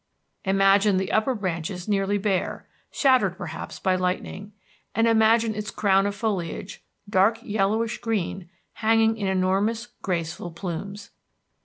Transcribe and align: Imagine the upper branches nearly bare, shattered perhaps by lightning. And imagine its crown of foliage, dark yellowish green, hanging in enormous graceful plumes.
Imagine 0.45 0.97
the 0.97 1.11
upper 1.11 1.35
branches 1.35 1.87
nearly 1.87 2.17
bare, 2.17 2.67
shattered 2.89 3.37
perhaps 3.37 3.77
by 3.77 3.93
lightning. 3.95 4.51
And 4.95 5.05
imagine 5.07 5.53
its 5.53 5.69
crown 5.69 6.07
of 6.07 6.15
foliage, 6.15 6.81
dark 7.07 7.37
yellowish 7.43 7.99
green, 7.99 8.49
hanging 8.81 9.15
in 9.15 9.27
enormous 9.27 9.89
graceful 10.01 10.53
plumes. 10.53 11.11